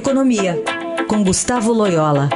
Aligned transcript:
Economia, 0.00 0.54
com 1.06 1.22
Gustavo 1.22 1.74
Loyola. 1.74 2.30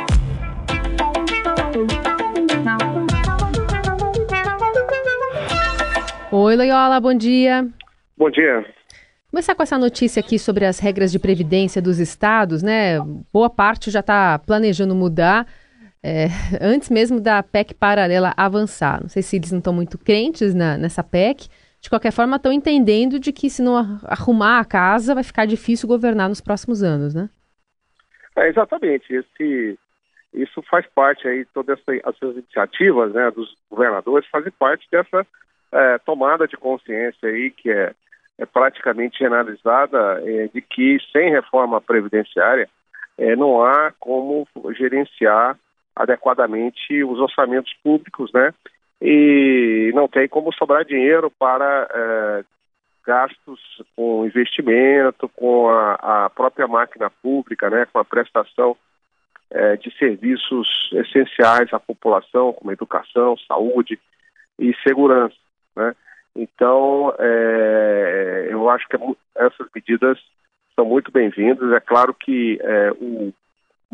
Oi, 6.31 6.57
Loyola, 6.57 7.00
bom 7.00 7.15
dia. 7.15 7.67
Bom 8.19 8.29
dia. 8.29 8.66
Começar 9.30 9.55
com 9.55 9.62
essa 9.62 9.79
notícia 9.79 10.21
aqui 10.21 10.39
sobre 10.39 10.66
as 10.66 10.79
regras 10.79 11.11
de 11.11 11.19
previdência 11.19 11.80
dos 11.80 11.98
estados, 11.98 12.62
né? 12.62 13.00
Boa 13.32 13.48
parte 13.48 13.90
já 13.90 14.00
está 14.00 14.38
planejando 14.38 14.94
mudar 14.94 15.46
é, 16.02 16.26
antes 16.60 16.90
mesmo 16.90 17.18
da 17.18 17.42
PEC 17.42 17.72
paralela 17.72 18.34
avançar. 18.36 19.00
Não 19.00 19.08
sei 19.08 19.22
se 19.22 19.36
eles 19.36 19.50
não 19.50 19.60
estão 19.60 19.72
muito 19.72 19.96
crentes 19.96 20.54
na, 20.54 20.76
nessa 20.76 21.02
PEC. 21.02 21.48
De 21.80 21.88
qualquer 21.88 22.12
forma, 22.12 22.36
estão 22.36 22.52
entendendo 22.52 23.18
de 23.18 23.32
que 23.32 23.48
se 23.48 23.62
não 23.62 23.74
arrumar 24.04 24.60
a 24.60 24.66
casa, 24.66 25.14
vai 25.14 25.24
ficar 25.24 25.46
difícil 25.46 25.88
governar 25.88 26.28
nos 26.28 26.42
próximos 26.42 26.82
anos, 26.82 27.14
né? 27.14 27.30
É, 28.37 28.48
exatamente. 28.48 29.15
Esse, 29.15 29.79
isso 30.33 30.62
faz 30.62 30.87
parte 30.95 31.27
aí, 31.29 31.45
todas 31.47 31.79
essas 31.87 32.37
iniciativas 32.37 33.12
né, 33.12 33.30
dos 33.30 33.56
governadores 33.70 34.29
fazem 34.29 34.52
parte 34.52 34.87
dessa 34.91 35.27
é, 35.73 35.98
tomada 35.98 36.47
de 36.47 36.56
consciência 36.56 37.28
aí 37.28 37.51
que 37.51 37.70
é, 37.70 37.92
é 38.39 38.47
praticamente 38.47 39.19
generalizada 39.19 40.20
é, 40.25 40.48
de 40.48 40.61
que 40.61 40.98
sem 41.12 41.30
reforma 41.30 41.80
previdenciária 41.80 42.69
é, 43.16 43.37
não 43.37 43.62
há 43.65 43.92
como 43.98 44.47
gerenciar 44.77 45.56
adequadamente 45.95 47.05
os 47.05 47.20
orçamentos 47.20 47.73
públicos, 47.83 48.33
né? 48.33 48.53
E 49.01 49.92
não 49.95 50.09
tem 50.09 50.27
como 50.28 50.53
sobrar 50.53 50.84
dinheiro 50.84 51.30
para 51.30 51.89
é, 51.92 52.45
gastos 53.06 53.60
com 53.94 54.26
investimento, 54.26 55.28
com 55.30 55.68
a, 55.68 56.24
a, 56.24 56.30
própria 56.30 56.66
máquina 56.66 57.10
pública, 57.10 57.68
né? 57.70 57.86
Com 57.92 57.98
a 57.98 58.04
prestação 58.04 58.77
é, 59.50 59.77
de 59.77 59.91
serviços 59.96 60.69
essenciais 60.92 61.72
à 61.72 61.78
população, 61.78 62.52
como 62.52 62.72
educação, 62.72 63.36
saúde 63.46 63.98
e 64.58 64.74
segurança, 64.83 65.36
né? 65.77 65.94
Então, 66.36 67.14
é, 67.19 68.48
eu 68.50 68.69
acho 68.69 68.88
que 68.88 68.96
essas 69.36 69.68
medidas 69.72 70.18
são 70.74 70.84
muito 70.84 71.12
bem-vindas. 71.12 71.72
É 71.72 71.80
claro 71.80 72.12
que 72.12 72.58
é, 72.61 72.91
o 72.92 73.33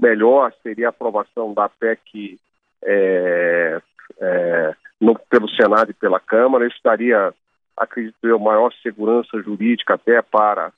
melhor 0.01 0.53
seria 0.63 0.87
a 0.87 0.91
aprovação 0.91 1.53
da 1.53 1.69
PEC 1.69 2.39
é, 2.83 3.81
é, 4.19 4.75
no, 5.01 5.19
pelo 5.19 5.49
Senado 5.51 5.91
e 5.91 5.95
pela 5.95 6.19
Câmara. 6.19 6.67
Isso 6.67 6.81
daria, 6.83 7.35
acredito 7.81 8.17
eu, 8.23 8.39
maior 8.39 8.73
segurança 8.83 9.41
jurídica 9.43 9.95
até 9.95 10.21
para 10.21 10.71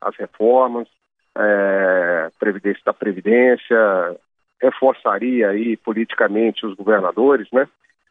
as 0.00 0.16
reformas, 0.16 0.86
é, 1.36 2.30
previdência 2.38 2.82
da 2.86 2.92
Previdência, 2.92 4.16
reforçaria 4.62 5.50
aí 5.50 5.76
politicamente 5.76 6.64
os 6.64 6.74
governadores, 6.74 7.48
né? 7.52 7.68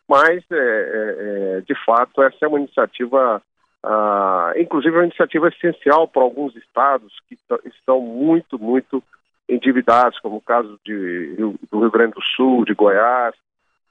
Mas, 0.07 0.43
é, 0.51 0.55
é, 0.55 1.57
é 1.57 1.61
de 1.61 1.73
fato, 1.85 2.21
essa 2.21 2.37
é 2.41 2.47
uma 2.47 2.59
iniciativa, 2.59 3.41
ah, 3.81 4.53
inclusive 4.57 4.95
uma 4.95 5.05
iniciativa 5.05 5.47
essencial 5.47 6.07
para 6.07 6.21
alguns 6.21 6.53
estados 6.57 7.13
que 7.29 7.37
estão 7.65 8.01
muito, 8.01 8.59
muito 8.59 9.01
endividados, 9.47 10.19
como 10.19 10.37
o 10.37 10.41
caso 10.41 10.77
de, 10.85 11.35
do 11.71 11.79
Rio 11.79 11.91
Grande 11.91 12.13
do 12.13 12.21
Sul, 12.35 12.65
de 12.65 12.73
Goiás 12.73 13.33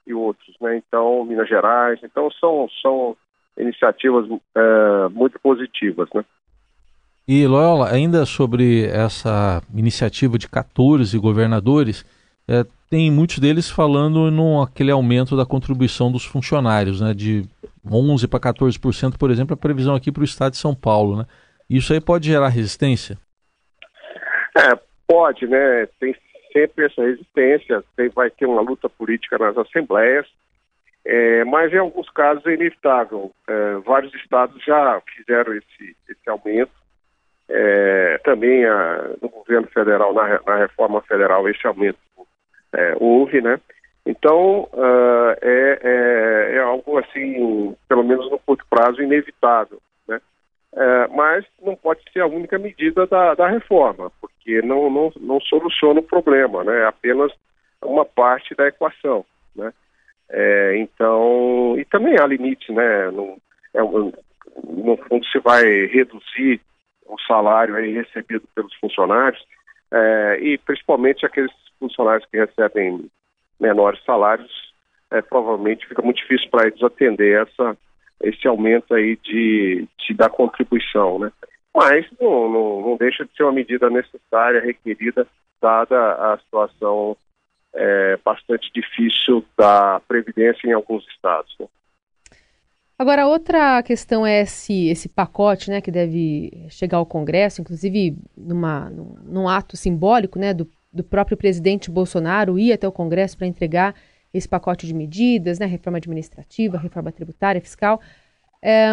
e 0.05 0.13
outros, 0.13 0.55
né? 0.61 0.77
Então, 0.77 1.25
Minas 1.25 1.49
Gerais. 1.49 1.99
Então, 2.03 2.29
são, 2.31 2.69
são 2.81 3.17
iniciativas 3.57 4.27
é, 4.55 5.09
muito 5.09 5.39
positivas, 5.39 6.09
né? 6.13 6.23
E, 7.27 7.47
Loyola, 7.47 7.89
ainda 7.89 8.25
sobre 8.25 8.85
essa 8.87 9.61
iniciativa 9.73 10.37
de 10.37 10.49
14 10.49 11.17
governadores, 11.17 12.05
é, 12.47 12.65
tem 12.89 13.09
muitos 13.09 13.39
deles 13.39 13.69
falando 13.69 14.29
no 14.29 14.61
aquele 14.61 14.91
aumento 14.91 15.37
da 15.37 15.45
contribuição 15.45 16.11
dos 16.11 16.25
funcionários, 16.25 16.99
né, 16.99 17.13
de 17.13 17.43
11 17.89 18.27
para 18.27 18.39
14%, 18.39 19.17
por 19.17 19.31
exemplo, 19.31 19.53
a 19.53 19.57
previsão 19.57 19.95
aqui 19.95 20.11
para 20.11 20.21
o 20.21 20.25
estado 20.25 20.51
de 20.51 20.57
São 20.57 20.75
Paulo, 20.75 21.17
né? 21.17 21.25
Isso 21.69 21.93
aí 21.93 22.01
pode 22.01 22.27
gerar 22.27 22.49
resistência? 22.49 23.17
É, 24.57 24.77
pode, 25.07 25.47
né? 25.47 25.87
Tem 25.99 26.15
sempre 26.51 26.85
essa 26.85 27.01
resistência, 27.01 27.83
tem, 27.95 28.09
vai 28.09 28.29
ter 28.29 28.45
uma 28.45 28.61
luta 28.61 28.87
política 28.89 29.37
nas 29.37 29.57
assembleias, 29.57 30.27
é, 31.05 31.43
mas 31.43 31.73
em 31.73 31.77
alguns 31.77 32.09
casos 32.09 32.45
é 32.45 32.53
inevitável. 32.53 33.31
É, 33.47 33.75
vários 33.85 34.13
estados 34.15 34.63
já 34.63 35.01
fizeram 35.15 35.53
esse, 35.53 35.95
esse 36.09 36.29
aumento. 36.29 36.71
É, 37.49 38.17
também 38.23 38.65
a, 38.65 39.09
no 39.21 39.29
governo 39.29 39.67
federal, 39.67 40.13
na, 40.13 40.39
na, 40.45 40.55
reforma 40.55 41.01
federal, 41.01 41.47
esse 41.49 41.65
aumento 41.67 41.99
é, 42.73 42.95
houve, 42.99 43.41
né? 43.41 43.59
Então, 44.05 44.67
uh, 44.73 45.35
é, 45.41 46.59
algo 46.59 46.97
assim, 46.97 47.73
pelo 47.87 48.03
menos 48.03 48.29
no 48.29 48.37
curto 48.39 48.65
prazo, 48.69 49.01
inevitável. 49.01 49.81
Né? 50.05 50.19
Mas 51.15 51.45
não 51.61 51.73
pode 51.73 52.01
ser 52.11 52.19
a 52.19 52.27
única 52.27 52.59
medida 52.59 53.07
da, 53.07 53.33
da 53.33 53.47
reforma, 53.47 54.11
porque 54.19 54.61
não, 54.61 54.89
não, 54.89 55.09
não 55.21 55.39
soluciona 55.39 56.01
o 56.01 56.03
problema, 56.03 56.65
né? 56.65 56.81
É 56.81 56.85
apenas 56.85 57.31
uma 57.81 58.03
parte 58.03 58.53
da 58.55 58.67
equação, 58.67 59.25
né? 59.55 59.71
É, 60.29 60.77
então, 60.77 61.75
e 61.77 61.85
também 61.85 62.19
há 62.19 62.25
limite, 62.25 62.71
né? 62.71 63.11
No, 63.11 63.37
é, 63.73 63.81
no 63.81 64.97
fundo, 65.07 65.25
se 65.25 65.39
vai 65.39 65.63
reduzir 65.87 66.61
o 67.05 67.19
salário 67.27 67.75
recebido 67.75 68.43
pelos 68.55 68.73
funcionários, 68.75 69.43
é, 69.91 70.39
e 70.41 70.57
principalmente 70.57 71.25
aqueles 71.25 71.51
funcionários 71.79 72.27
que 72.29 72.37
recebem 72.37 73.09
menores 73.59 74.03
salários, 74.03 74.51
é, 75.11 75.21
provavelmente 75.21 75.87
fica 75.87 76.01
muito 76.01 76.17
difícil 76.17 76.49
para 76.49 76.67
eles 76.67 76.81
atender 76.81 77.41
essa, 77.41 77.77
esse 78.21 78.47
aumento 78.47 78.93
aí 78.93 79.15
de, 79.17 79.87
de 79.99 80.13
da 80.13 80.29
contribuição, 80.29 81.19
né? 81.19 81.31
Mas 81.75 82.05
não, 82.19 82.49
não, 82.49 82.81
não, 82.81 82.97
deixa 82.97 83.25
de 83.25 83.35
ser 83.35 83.43
uma 83.43 83.51
medida 83.51 83.89
necessária, 83.89 84.61
requerida, 84.61 85.27
dada 85.61 86.33
a 86.33 86.37
situação 86.37 87.17
é, 87.75 88.17
bastante 88.23 88.71
difícil 88.73 89.43
da 89.57 90.01
Previdência 90.07 90.67
em 90.67 90.73
alguns 90.73 91.05
estados. 91.07 91.53
Né? 91.59 91.67
Agora, 92.97 93.27
outra 93.27 93.81
questão 93.83 94.25
é 94.25 94.41
esse, 94.41 94.87
esse 94.87 95.09
pacote 95.09 95.69
né, 95.69 95.81
que 95.81 95.91
deve 95.91 96.67
chegar 96.69 96.99
ao 96.99 97.05
Congresso, 97.05 97.61
inclusive 97.61 98.15
numa, 98.37 98.89
num, 98.89 99.15
num 99.23 99.49
ato 99.49 99.75
simbólico 99.75 100.37
né, 100.37 100.53
do, 100.53 100.69
do 100.91 101.03
próprio 101.03 101.35
presidente 101.35 101.89
Bolsonaro 101.89 102.59
ir 102.59 102.71
até 102.71 102.87
o 102.87 102.91
Congresso 102.91 103.37
para 103.37 103.47
entregar 103.47 103.95
esse 104.33 104.47
pacote 104.47 104.87
de 104.87 104.93
medidas, 104.93 105.59
né, 105.59 105.65
reforma 105.65 105.97
administrativa, 105.97 106.77
reforma 106.77 107.11
tributária, 107.11 107.61
fiscal. 107.61 107.99
É, 108.61 108.91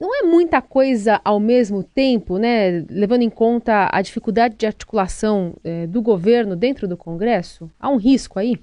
não 0.00 0.14
é 0.14 0.22
muita 0.22 0.60
coisa 0.60 1.20
ao 1.24 1.38
mesmo 1.38 1.84
tempo, 1.84 2.38
né, 2.38 2.84
levando 2.90 3.22
em 3.22 3.30
conta 3.30 3.88
a 3.92 4.02
dificuldade 4.02 4.56
de 4.56 4.66
articulação 4.66 5.54
é, 5.64 5.86
do 5.86 6.02
governo 6.02 6.56
dentro 6.56 6.88
do 6.88 6.96
Congresso? 6.96 7.70
Há 7.78 7.88
um 7.88 7.96
risco 7.96 8.38
aí? 8.38 8.58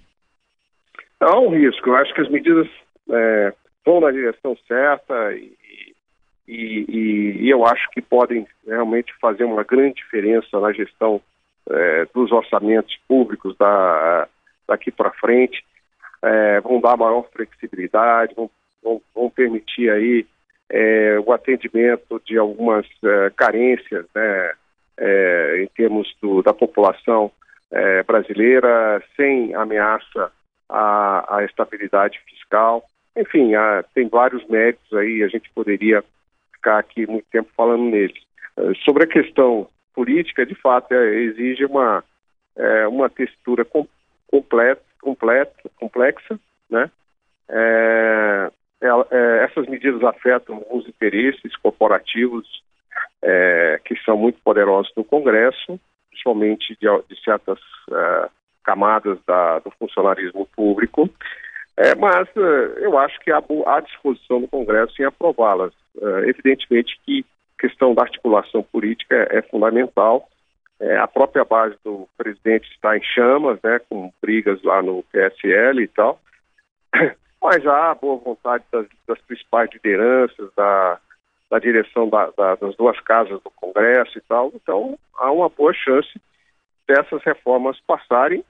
Há 1.19 1.39
um 1.39 1.49
risco. 1.49 1.89
Eu 1.89 1.95
acho 1.95 2.13
que 2.13 2.21
as 2.21 2.29
medidas 2.29 2.67
é, 3.09 3.53
vão 3.85 4.01
na 4.01 4.11
direção 4.11 4.55
certa 4.67 5.33
e, 5.33 5.55
e, 6.47 7.41
e, 7.41 7.49
eu 7.49 7.65
acho 7.65 7.89
que 7.91 8.01
podem 8.01 8.45
realmente 8.65 9.13
fazer 9.19 9.43
uma 9.43 9.63
grande 9.63 9.95
diferença 9.95 10.59
na 10.59 10.71
gestão 10.71 11.21
é, 11.69 12.05
dos 12.13 12.31
orçamentos 12.31 12.95
públicos 13.07 13.55
da, 13.57 14.27
daqui 14.67 14.91
para 14.91 15.11
frente. 15.11 15.63
É, 16.21 16.61
vão 16.61 16.79
dar 16.81 16.97
maior 16.97 17.27
flexibilidade, 17.31 18.35
vão, 18.35 18.49
vão, 18.83 19.01
vão 19.13 19.29
permitir 19.29 19.89
aí 19.89 20.25
é, 20.69 21.17
o 21.25 21.31
atendimento 21.31 22.21
de 22.25 22.37
algumas 22.37 22.85
é, 23.03 23.29
carências 23.35 24.05
né, 24.13 24.51
é, 24.97 25.61
em 25.63 25.67
termos 25.67 26.13
do, 26.21 26.41
da 26.41 26.53
população 26.53 27.31
é, 27.71 28.03
brasileira, 28.03 29.01
sem 29.15 29.53
ameaça 29.55 30.31
à, 30.69 31.37
à 31.37 31.43
estabilidade 31.45 32.19
fiscal. 32.25 32.83
Enfim, 33.15 33.55
há, 33.55 33.83
tem 33.93 34.07
vários 34.07 34.45
méritos 34.47 34.91
aí, 34.93 35.23
a 35.23 35.27
gente 35.27 35.49
poderia 35.51 36.03
ficar 36.53 36.79
aqui 36.79 37.07
muito 37.07 37.25
tempo 37.31 37.49
falando 37.55 37.83
neles. 37.83 38.21
É, 38.57 38.73
sobre 38.83 39.03
a 39.03 39.07
questão 39.07 39.67
política, 39.93 40.45
de 40.45 40.55
fato, 40.55 40.93
é, 40.93 41.15
exige 41.15 41.65
uma, 41.65 42.03
uma 42.89 43.09
textura 43.09 43.63
com, 43.63 43.87
completa, 44.27 44.81
completa, 45.01 45.53
complexa, 45.79 46.39
né? 46.69 46.91
É, 47.49 48.51
é, 48.81 48.87
é, 48.87 49.43
afetam 50.03 50.55
alguns 50.55 50.87
interesses 50.87 51.55
corporativos 51.57 52.45
é, 53.21 53.79
que 53.85 53.95
são 54.03 54.17
muito 54.17 54.39
poderosos 54.43 54.91
no 54.95 55.03
Congresso, 55.03 55.79
principalmente 56.09 56.77
de, 56.79 56.87
de 57.09 57.23
certas 57.23 57.59
é, 57.91 58.29
camadas 58.63 59.17
da, 59.25 59.59
do 59.59 59.71
funcionarismo 59.71 60.47
público, 60.55 61.09
é, 61.77 61.95
mas 61.95 62.27
é, 62.35 62.85
eu 62.85 62.97
acho 62.97 63.19
que 63.19 63.31
há, 63.31 63.41
há 63.65 63.79
disposição 63.81 64.39
no 64.39 64.47
Congresso 64.47 65.01
em 65.01 65.05
aprová-las. 65.05 65.73
evidentemente 66.25 66.99
que 67.05 67.25
questão 67.57 67.93
da 67.93 68.03
articulação 68.03 68.63
política 68.63 69.27
é, 69.31 69.41
fundamental 69.41 70.29
É, 70.79 70.95
a 70.95 71.07
própria 71.07 71.43
base 71.43 71.75
do 71.83 72.07
presidente 72.15 72.69
está 72.69 72.95
em 72.95 73.01
chamas, 73.01 73.59
né, 73.63 73.79
com 73.89 74.13
brigas 74.21 74.61
lá 74.61 74.79
no 74.79 75.01
PSL 75.11 75.81
e 75.81 75.87
tal. 75.87 76.21
Mas 77.41 77.65
há 77.65 77.93
boa 77.95 78.17
vontade 78.17 78.63
das, 78.71 78.87
das 79.07 79.19
principais 79.21 79.69
lideranças, 79.71 80.49
da, 80.55 80.99
da 81.49 81.59
direção 81.59 82.09
da, 82.09 82.29
da, 82.37 82.55
das 82.55 82.75
duas 82.75 82.99
casas 83.01 83.41
do 83.43 83.51
Congresso 83.51 84.17
e 84.17 84.21
tal. 84.21 84.51
Então, 84.55 84.97
há 85.17 85.31
uma 85.31 85.49
boa 85.49 85.73
chance 85.73 86.09
dessas 86.87 87.21
reformas 87.23 87.77
passarem, 87.85 88.43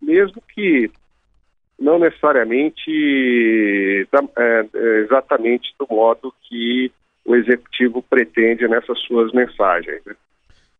mesmo 0.00 0.42
que 0.54 0.90
não 1.78 1.98
necessariamente 1.98 4.06
é, 4.36 4.66
é, 4.74 4.98
exatamente 5.00 5.74
do 5.78 5.86
modo 5.90 6.32
que 6.42 6.92
o 7.24 7.34
executivo 7.34 8.02
pretende 8.02 8.66
nessas 8.68 8.98
suas 9.00 9.32
mensagens. 9.32 10.00
Né? 10.04 10.14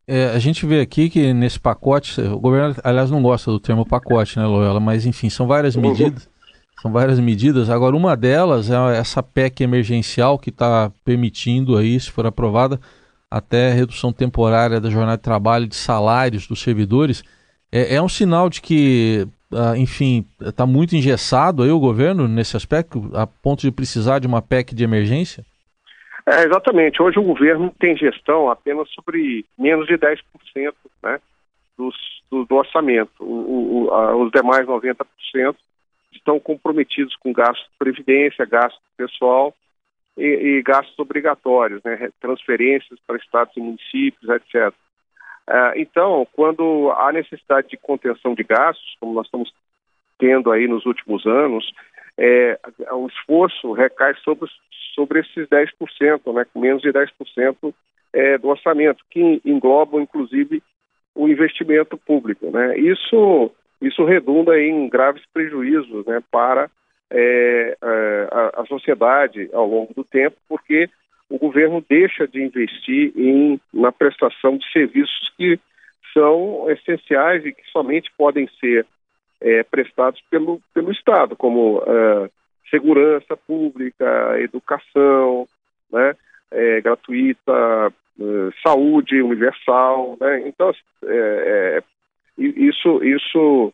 É, 0.07 0.27
a 0.27 0.39
gente 0.39 0.67
vê 0.67 0.81
aqui 0.81 1.09
que 1.09 1.33
nesse 1.33 1.61
pacote, 1.61 2.21
o 2.21 2.39
governo, 2.39 2.75
aliás, 2.83 3.11
não 3.11 3.23
gosta 3.23 3.51
do 3.51 3.61
termo 3.61 3.87
pacote, 3.87 4.39
né, 4.39 4.45
Loyola? 4.45 4.81
Mas 4.81 5.07
enfim, 5.07 5.31
são 5.31 5.47
várias 5.47 5.77
uhum. 5.77 5.83
medidas. 5.83 6.29
São 6.83 6.91
várias 6.91 7.21
medidas. 7.21 7.71
Agora, 7.71 7.95
uma 7.95 8.17
delas 8.17 8.69
é 8.69 8.99
essa 8.99 9.23
PEC 9.23 9.63
emergencial 9.63 10.37
que 10.37 10.51
está 10.51 10.91
permitindo 11.05 11.77
aí, 11.77 11.99
se 12.01 12.11
for 12.11 12.27
aprovada, 12.27 12.81
até 13.31 13.71
redução 13.71 14.13
temporária 14.13 14.81
da 14.81 14.91
jornada 14.91 15.17
de 15.17 15.23
trabalho, 15.23 15.69
de 15.69 15.77
salários 15.77 16.49
dos 16.49 16.61
servidores. 16.61 17.23
É, 17.71 17.95
é 17.95 18.03
um 18.03 18.09
sinal 18.09 18.51
de 18.51 18.61
que, 18.61 19.29
ah, 19.53 19.79
enfim, 19.79 20.27
está 20.41 20.67
muito 20.67 20.97
engessado 20.97 21.63
aí 21.63 21.71
o 21.71 21.79
governo 21.79 22.27
nesse 22.27 22.57
aspecto, 22.57 23.09
a 23.15 23.29
ponto 23.29 23.61
de 23.61 23.71
precisar 23.71 24.19
de 24.19 24.27
uma 24.27 24.43
PEC 24.43 24.75
de 24.75 24.83
emergência? 24.83 25.45
É, 26.27 26.43
exatamente. 26.43 27.01
Hoje 27.01 27.17
o 27.17 27.23
governo 27.23 27.73
tem 27.79 27.97
gestão 27.97 28.51
apenas 28.51 28.91
sobre 28.91 29.47
menos 29.57 29.87
de 29.87 29.97
10% 29.97 30.19
né, 31.01 31.21
dos, 31.79 31.95
do, 32.29 32.45
do 32.45 32.57
orçamento. 32.57 33.13
O, 33.21 33.85
o, 33.85 33.91
a, 33.95 34.17
os 34.17 34.33
demais 34.33 34.67
90% 34.67 35.55
estão 36.23 36.39
comprometidos 36.39 37.15
com 37.17 37.33
gastos 37.33 37.69
de 37.69 37.79
previdência, 37.79 38.47
gastos 38.47 38.81
pessoal 38.97 39.55
e, 40.17 40.25
e 40.25 40.63
gastos 40.63 40.97
obrigatórios, 40.99 41.83
né, 41.85 42.11
transferências 42.21 42.99
para 43.07 43.17
estados 43.17 43.57
e 43.57 43.61
municípios, 43.61 44.31
etc. 44.31 44.73
É, 45.49 45.81
então, 45.81 46.27
quando 46.33 46.93
há 46.93 47.13
necessidade 47.13 47.69
de 47.69 47.77
contenção 47.77 48.35
de 48.35 48.45
gastos, 48.45 48.97
como 49.01 49.15
nós 49.15 49.27
estamos 49.27 49.53
tendo 50.19 50.53
aí 50.53 50.69
nos 50.69 50.87
últimos 50.87 51.27
anos, 51.27 51.69
é, 52.17 52.59
o 52.93 53.09
esforço 53.09 53.73
recai 53.73 54.15
sobre, 54.23 54.49
sobre 54.95 55.21
esses 55.21 55.49
10%, 55.49 56.33
né, 56.33 56.47
menos 56.55 56.83
de 56.83 56.93
10% 56.93 57.75
é, 58.13 58.39
do 58.39 58.49
orçamento, 58.49 59.05
que 59.11 59.41
englobam, 59.45 60.01
inclusive, 60.01 60.63
o 61.15 61.29
investimento 61.29 61.97
público. 61.97 62.51
Né? 62.51 62.79
Isso, 62.79 63.51
isso 63.83 64.05
redunda 64.05 64.59
em 64.61 64.89
graves 64.89 65.23
prejuízos 65.33 66.07
né, 66.07 66.23
para 66.31 66.71
é, 67.11 67.77
é, 67.83 68.29
a, 68.31 68.63
a 68.63 68.67
sociedade 68.67 69.51
ao 69.53 69.67
longo 69.67 69.93
do 69.95 70.05
tempo, 70.05 70.37
porque 70.49 70.89
o 71.29 71.39
governo 71.39 71.85
deixa 71.89 72.27
de 72.27 72.43
investir 72.43 73.13
em, 73.17 73.61
na 73.73 73.91
prestação 73.91 74.57
de 74.57 74.71
serviços 74.73 75.33
que 75.37 75.59
são 76.13 76.71
essenciais 76.71 77.45
e 77.45 77.53
que 77.53 77.63
somente 77.71 78.11
podem 78.17 78.49
ser 78.61 78.87
é, 79.41 79.63
prestados 79.63 80.21
pelo, 80.31 80.61
pelo 80.73 80.93
Estado, 80.93 81.35
como 81.35 81.79
uh, 81.79 82.31
segurança 82.71 83.37
pública, 83.37 84.39
educação, 84.41 85.47
né, 85.91 86.15
é, 86.51 86.81
gratuita, 86.81 87.93
uh, 88.19 88.53
saúde 88.67 89.21
universal, 89.21 90.17
né? 90.21 90.47
Então, 90.47 90.71
é, 91.05 91.79
é, 91.79 91.83
isso, 92.37 93.05
isso, 93.05 93.73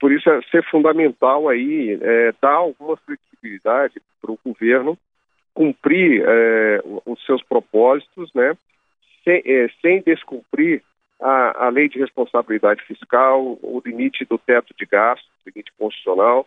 por 0.00 0.12
isso 0.12 0.28
é 0.30 0.40
ser 0.50 0.62
fundamental 0.70 1.48
aí 1.48 1.98
é, 2.00 2.34
dar 2.40 2.54
alguma 2.54 2.96
flexibilidade 2.96 4.00
para 4.20 4.32
o 4.32 4.38
governo 4.44 4.98
cumprir 5.54 6.22
é, 6.24 6.80
os 7.04 7.24
seus 7.26 7.42
propósitos, 7.42 8.30
né? 8.32 8.56
Sem, 9.24 9.42
é, 9.44 9.68
sem 9.82 10.00
descumprir 10.02 10.82
a, 11.20 11.66
a 11.66 11.68
lei 11.68 11.88
de 11.88 11.98
responsabilidade 11.98 12.82
fiscal, 12.84 13.58
o 13.60 13.82
limite 13.84 14.24
do 14.24 14.38
teto 14.38 14.72
de 14.78 14.86
gasto, 14.86 15.26
limite 15.44 15.72
constitucional, 15.76 16.46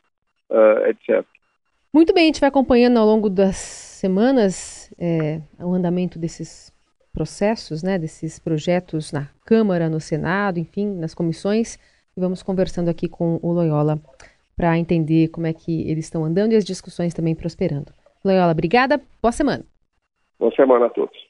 uh, 0.50 0.86
etc. 0.88 1.26
Muito 1.94 2.14
bem, 2.14 2.24
a 2.24 2.26
gente 2.28 2.40
vai 2.40 2.48
acompanhando 2.48 2.98
ao 2.98 3.06
longo 3.06 3.30
das 3.30 3.58
semanas 3.58 4.90
é, 4.98 5.42
o 5.60 5.74
andamento 5.74 6.18
desses 6.18 6.72
processos, 7.14 7.84
né, 7.84 7.98
desses 7.98 8.40
projetos 8.40 9.12
na 9.12 9.28
Câmara, 9.46 9.90
no 9.90 10.00
Senado, 10.00 10.60
enfim, 10.60 10.88
nas 10.96 11.14
comissões, 11.14 11.78
e 12.16 12.20
vamos 12.20 12.42
conversando 12.42 12.90
aqui 12.90 13.08
com 13.08 13.40
o 13.42 13.52
Loyola 13.52 14.00
para 14.56 14.78
entender 14.78 15.30
como 15.30 15.48
é 15.48 15.54
que 15.54 15.90
eles 15.90 16.06
estão 16.06 16.24
andando 16.24 16.54
e 16.54 16.56
as 16.56 16.66
discussões 16.66 17.14
também 17.14 17.36
prosperando. 17.36 17.94
Loyola, 18.24 18.52
obrigada, 18.52 19.02
boa 19.22 19.32
semana. 19.32 19.64
Boa 20.40 20.54
semana 20.56 20.86
a 20.88 20.90
todos. 20.90 21.30